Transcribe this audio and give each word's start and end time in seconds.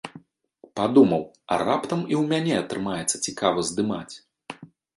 Падумаў, 0.79 1.23
а 1.51 1.53
раптам 1.67 2.01
і 2.11 2.13
ў 2.21 2.23
мяне 2.33 2.57
атрымаецца 2.63 3.23
цікава 3.29 3.69
здымаць. 3.71 4.15